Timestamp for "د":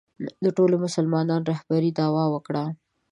0.43-0.45